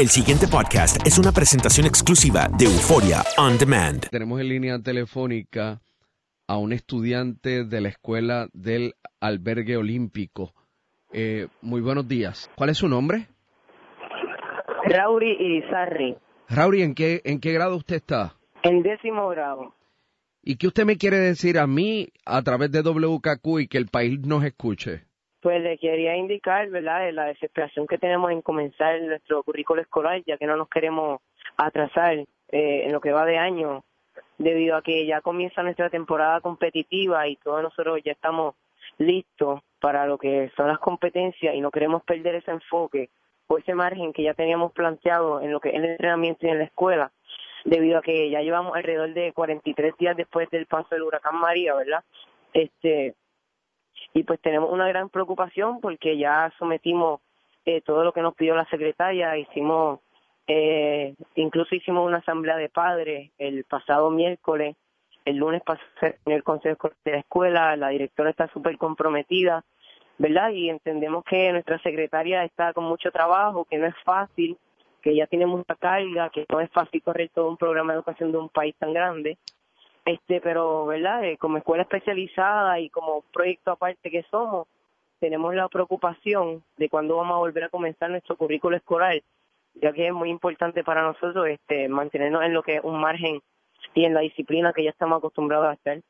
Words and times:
El 0.00 0.08
siguiente 0.08 0.46
podcast 0.50 1.06
es 1.06 1.18
una 1.18 1.30
presentación 1.30 1.86
exclusiva 1.86 2.48
de 2.56 2.64
Euforia 2.64 3.18
On 3.36 3.58
Demand. 3.58 4.08
Tenemos 4.08 4.40
en 4.40 4.48
línea 4.48 4.78
telefónica 4.78 5.82
a 6.46 6.56
un 6.56 6.72
estudiante 6.72 7.64
de 7.66 7.80
la 7.82 7.90
escuela 7.90 8.48
del 8.54 8.94
albergue 9.20 9.76
olímpico. 9.76 10.54
Eh, 11.12 11.48
muy 11.60 11.82
buenos 11.82 12.08
días. 12.08 12.50
¿Cuál 12.56 12.70
es 12.70 12.78
su 12.78 12.88
nombre? 12.88 13.26
Rauri 14.84 15.32
Irizarri, 15.38 16.16
Rauri, 16.48 16.80
¿en 16.80 16.94
qué, 16.94 17.20
¿en 17.26 17.38
qué 17.38 17.52
grado 17.52 17.76
usted 17.76 17.96
está? 17.96 18.36
en 18.62 18.82
décimo 18.82 19.28
grado. 19.28 19.74
¿Y 20.42 20.56
qué 20.56 20.66
usted 20.68 20.86
me 20.86 20.96
quiere 20.96 21.18
decir 21.18 21.58
a 21.58 21.66
mí 21.66 22.08
a 22.24 22.40
través 22.40 22.72
de 22.72 22.80
WKQ 22.80 23.60
y 23.60 23.68
que 23.68 23.76
el 23.76 23.88
país 23.88 24.18
nos 24.20 24.44
escuche? 24.44 25.09
Pues 25.40 25.62
le 25.62 25.78
quería 25.78 26.16
indicar, 26.16 26.68
¿verdad?, 26.68 27.10
la 27.12 27.24
desesperación 27.24 27.86
que 27.86 27.98
tenemos 27.98 28.30
en 28.30 28.42
comenzar 28.42 29.00
nuestro 29.00 29.42
currículo 29.42 29.80
escolar, 29.80 30.22
ya 30.26 30.36
que 30.36 30.46
no 30.46 30.56
nos 30.56 30.68
queremos 30.68 31.20
atrasar 31.56 32.18
eh, 32.18 32.26
en 32.84 32.92
lo 32.92 33.00
que 33.00 33.12
va 33.12 33.24
de 33.24 33.38
año, 33.38 33.84
debido 34.38 34.76
a 34.76 34.82
que 34.82 35.06
ya 35.06 35.20
comienza 35.20 35.62
nuestra 35.62 35.90
temporada 35.90 36.40
competitiva 36.40 37.26
y 37.28 37.36
todos 37.36 37.62
nosotros 37.62 38.00
ya 38.04 38.12
estamos 38.12 38.54
listos 38.98 39.60
para 39.80 40.06
lo 40.06 40.18
que 40.18 40.50
son 40.56 40.68
las 40.68 40.78
competencias 40.78 41.54
y 41.54 41.60
no 41.60 41.70
queremos 41.70 42.02
perder 42.02 42.36
ese 42.36 42.50
enfoque 42.50 43.10
o 43.46 43.58
ese 43.58 43.74
margen 43.74 44.12
que 44.12 44.22
ya 44.22 44.34
teníamos 44.34 44.72
planteado 44.72 45.40
en 45.40 45.52
lo 45.52 45.60
que 45.60 45.70
es 45.70 45.74
el 45.74 45.84
entrenamiento 45.84 46.46
y 46.46 46.50
en 46.50 46.58
la 46.58 46.64
escuela, 46.64 47.10
debido 47.64 47.98
a 47.98 48.02
que 48.02 48.30
ya 48.30 48.42
llevamos 48.42 48.76
alrededor 48.76 49.12
de 49.12 49.32
43 49.32 49.96
días 49.98 50.16
después 50.16 50.48
del 50.50 50.66
paso 50.66 50.88
del 50.90 51.02
huracán 51.02 51.36
María, 51.36 51.74
¿verdad? 51.74 52.04
Este 52.52 53.14
y 54.12 54.24
pues 54.24 54.40
tenemos 54.40 54.70
una 54.72 54.88
gran 54.88 55.08
preocupación 55.08 55.80
porque 55.80 56.18
ya 56.18 56.52
sometimos 56.58 57.20
eh, 57.64 57.80
todo 57.82 58.04
lo 58.04 58.12
que 58.12 58.22
nos 58.22 58.34
pidió 58.34 58.54
la 58.54 58.64
secretaria, 58.66 59.36
hicimos 59.36 60.00
eh, 60.46 61.14
incluso 61.36 61.74
hicimos 61.74 62.06
una 62.06 62.18
asamblea 62.18 62.56
de 62.56 62.68
padres 62.68 63.30
el 63.38 63.64
pasado 63.64 64.10
miércoles, 64.10 64.76
el 65.24 65.36
lunes 65.36 65.62
pasó 65.62 65.82
en 66.02 66.32
el 66.32 66.42
consejo 66.42 66.90
de 67.04 67.12
la 67.12 67.18
escuela, 67.18 67.76
la 67.76 67.90
directora 67.90 68.30
está 68.30 68.48
súper 68.48 68.76
comprometida, 68.78 69.64
¿verdad? 70.18 70.50
Y 70.50 70.70
entendemos 70.70 71.24
que 71.24 71.52
nuestra 71.52 71.78
secretaria 71.82 72.44
está 72.44 72.72
con 72.72 72.84
mucho 72.84 73.12
trabajo, 73.12 73.64
que 73.64 73.78
no 73.78 73.86
es 73.86 73.94
fácil, 74.04 74.56
que 75.02 75.14
ya 75.14 75.26
tiene 75.26 75.46
mucha 75.46 75.74
carga, 75.76 76.30
que 76.30 76.46
no 76.48 76.60
es 76.60 76.70
fácil 76.70 77.02
correr 77.02 77.30
todo 77.32 77.48
un 77.48 77.56
programa 77.56 77.92
de 77.92 77.98
educación 77.98 78.32
de 78.32 78.38
un 78.38 78.48
país 78.48 78.74
tan 78.78 78.92
grande 78.92 79.38
este 80.12 80.40
pero 80.40 80.86
verdad 80.86 81.24
Eh, 81.24 81.36
como 81.38 81.58
escuela 81.58 81.82
especializada 81.82 82.80
y 82.80 82.90
como 82.90 83.22
proyecto 83.32 83.72
aparte 83.72 84.10
que 84.10 84.24
somos 84.30 84.68
tenemos 85.18 85.54
la 85.54 85.68
preocupación 85.68 86.62
de 86.76 86.88
cuándo 86.88 87.16
vamos 87.16 87.34
a 87.34 87.38
volver 87.38 87.64
a 87.64 87.68
comenzar 87.68 88.10
nuestro 88.10 88.36
currículo 88.36 88.76
escolar 88.76 89.20
ya 89.74 89.92
que 89.92 90.08
es 90.08 90.12
muy 90.12 90.30
importante 90.30 90.82
para 90.84 91.02
nosotros 91.02 91.46
este 91.48 91.88
mantenernos 91.88 92.42
en 92.42 92.54
lo 92.54 92.62
que 92.62 92.76
es 92.76 92.84
un 92.84 93.00
margen 93.00 93.40
y 93.94 94.04
en 94.04 94.14
la 94.14 94.20
disciplina 94.20 94.72
que 94.72 94.84
ya 94.84 94.90
estamos 94.90 95.18
acostumbrados 95.18 95.68
a 95.68 95.72
estar. 95.72 96.00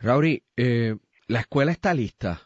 Rauri, 0.00 0.42
eh, 0.56 0.94
la 1.26 1.40
escuela 1.40 1.72
está 1.72 1.92
lista. 1.92 2.40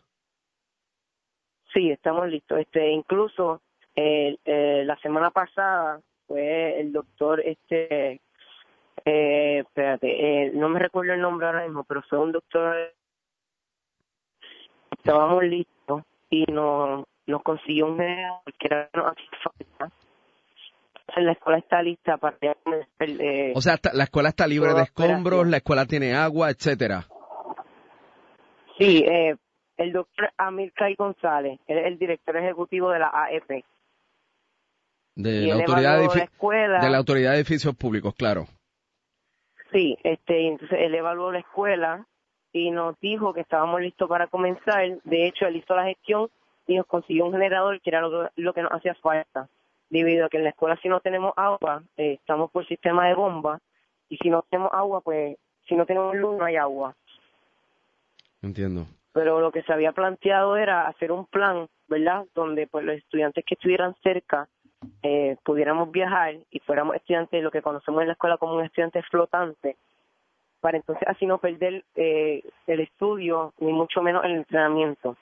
sí 1.72 1.90
estamos 1.90 2.28
listos. 2.28 2.58
Este 2.58 2.90
incluso 2.90 3.62
eh, 3.94 4.36
eh, 4.44 4.82
la 4.84 4.96
semana 5.00 5.30
pasada 5.30 6.00
fue 6.26 6.80
el 6.80 6.92
doctor 6.92 7.40
este 7.40 8.20
eh, 9.04 9.58
espérate, 9.60 10.08
eh, 10.46 10.52
no 10.54 10.68
me 10.68 10.78
recuerdo 10.78 11.12
el 11.12 11.20
nombre 11.20 11.46
ahora 11.46 11.64
mismo, 11.64 11.84
pero 11.84 12.02
fue 12.02 12.18
un 12.18 12.32
doctor. 12.32 12.76
Estábamos 14.90 15.42
listos 15.44 16.02
y 16.30 16.44
nos, 16.44 17.04
nos 17.26 17.42
consiguió 17.42 17.86
un 17.86 17.98
generador 17.98 18.42
que 18.58 18.66
era 18.66 18.88
no 18.94 19.06
hacía 19.06 19.30
falta. 19.42 19.94
Entonces, 21.00 21.24
la 21.24 21.32
escuela 21.32 21.58
está 21.58 21.82
lista 21.82 22.16
para 22.16 22.36
eh, 23.00 23.52
O 23.54 23.60
sea, 23.60 23.78
la 23.92 24.04
escuela 24.04 24.28
está 24.28 24.46
libre 24.46 24.72
de 24.72 24.82
escombros, 24.82 25.40
operación. 25.40 25.50
la 25.50 25.56
escuela 25.56 25.86
tiene 25.86 26.14
agua, 26.14 26.50
etcétera. 26.50 27.06
Sí, 28.78 29.04
eh, 29.06 29.36
el 29.76 29.92
doctor 29.92 30.30
Amilcar 30.38 30.94
González, 30.96 31.58
él 31.66 31.78
es 31.78 31.86
el 31.86 31.98
director 31.98 32.36
ejecutivo 32.36 32.90
de 32.90 32.98
la 33.00 33.10
AEP. 33.12 33.64
De 35.14 35.42
la, 35.42 35.54
autoridad 35.54 35.98
de, 35.98 36.06
la 36.06 36.24
escuela. 36.24 36.78
de 36.80 36.90
la 36.90 36.96
autoridad 36.96 37.32
de 37.32 37.36
edificios 37.36 37.76
públicos, 37.76 38.14
claro. 38.14 38.46
Sí, 39.72 39.96
este, 40.02 40.48
entonces 40.48 40.78
él 40.80 40.94
evaluó 40.94 41.32
la 41.32 41.38
escuela 41.38 42.06
y 42.52 42.70
nos 42.70 42.98
dijo 43.00 43.32
que 43.32 43.40
estábamos 43.40 43.80
listos 43.80 44.08
para 44.08 44.26
comenzar. 44.26 45.00
De 45.04 45.26
hecho, 45.26 45.46
él 45.46 45.56
hizo 45.56 45.74
la 45.74 45.84
gestión 45.84 46.28
y 46.66 46.76
nos 46.76 46.86
consiguió 46.86 47.24
un 47.24 47.32
generador 47.32 47.80
que 47.80 47.90
era 47.90 48.02
lo, 48.02 48.30
lo 48.36 48.52
que 48.52 48.62
nos 48.62 48.72
hacía 48.72 48.94
falta. 48.96 49.48
Debido 49.88 50.26
a 50.26 50.28
que 50.28 50.38
en 50.38 50.44
la 50.44 50.50
escuela 50.50 50.78
si 50.82 50.88
no 50.88 51.00
tenemos 51.00 51.32
agua, 51.36 51.82
eh, 51.96 52.14
estamos 52.14 52.50
por 52.50 52.66
sistema 52.66 53.08
de 53.08 53.14
bomba 53.14 53.60
y 54.08 54.16
si 54.18 54.30
no 54.30 54.42
tenemos 54.48 54.72
agua, 54.72 55.00
pues 55.00 55.36
si 55.66 55.74
no 55.74 55.86
tenemos 55.86 56.14
luz 56.14 56.38
no 56.38 56.44
hay 56.44 56.56
agua. 56.56 56.94
Entiendo. 58.42 58.86
Pero 59.12 59.40
lo 59.40 59.52
que 59.52 59.62
se 59.62 59.72
había 59.72 59.92
planteado 59.92 60.56
era 60.56 60.86
hacer 60.86 61.12
un 61.12 61.26
plan, 61.26 61.68
¿verdad? 61.88 62.24
Donde 62.34 62.66
pues 62.66 62.84
los 62.84 62.96
estudiantes 62.96 63.44
que 63.44 63.54
estuvieran 63.54 63.94
cerca 64.02 64.48
eh, 65.02 65.36
pudiéramos 65.44 65.90
viajar 65.90 66.36
y 66.50 66.58
fuéramos 66.60 66.96
estudiantes, 66.96 67.42
lo 67.42 67.50
que 67.50 67.62
conocemos 67.62 68.00
en 68.02 68.08
la 68.08 68.12
escuela 68.14 68.36
como 68.36 68.54
un 68.54 68.64
estudiante 68.64 69.02
flotante, 69.02 69.76
para 70.60 70.76
entonces 70.76 71.06
así 71.08 71.26
no 71.26 71.38
perder 71.38 71.84
eh, 71.96 72.42
el 72.66 72.80
estudio 72.80 73.52
ni 73.58 73.72
mucho 73.72 74.02
menos 74.02 74.24
el 74.24 74.32
entrenamiento. 74.32 75.16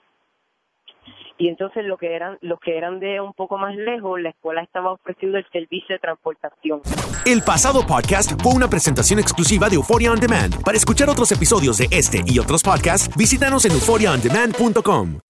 Y 1.39 1.49
entonces 1.49 1.87
lo 1.87 1.97
que 1.97 2.15
eran 2.15 2.37
los 2.43 2.61
que 2.61 2.77
eran 2.77 3.01
de 3.01 3.19
un 3.21 3.33
poco 3.33 3.57
más 3.57 3.75
lejos, 3.75 4.21
la 4.21 4.29
escuela 4.29 4.62
estaba 4.62 4.93
ofreciendo 4.93 5.39
el 5.39 5.47
servicio 5.51 5.95
de 5.95 5.99
transportación. 5.99 6.83
El 7.25 7.41
pasado 7.43 7.81
podcast 7.87 8.39
fue 8.43 8.53
una 8.53 8.69
presentación 8.69 9.19
exclusiva 9.19 9.71
de 9.71 9.77
Euphoria 9.77 10.13
On 10.13 10.21
Demand. 10.21 10.63
Para 10.63 10.77
escuchar 10.77 11.09
otros 11.09 11.33
episodios 11.33 11.79
de 11.79 11.89
este 11.91 12.23
y 12.27 12.39
otros 12.39 12.63
podcasts, 12.63 13.17
visítanos 13.17 13.65
en 13.65 13.73
euphoriaondemand.com. 13.73 15.30